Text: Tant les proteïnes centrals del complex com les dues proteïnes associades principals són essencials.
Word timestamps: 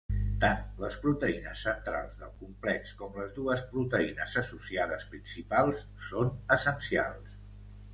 Tant 0.43 0.61
les 0.83 0.95
proteïnes 1.03 1.61
centrals 1.67 2.17
del 2.23 2.33
complex 2.41 2.95
com 3.03 3.21
les 3.21 3.37
dues 3.37 3.63
proteïnes 3.77 4.35
associades 4.45 5.09
principals 5.15 5.87
són 6.13 6.39
essencials. 6.61 7.43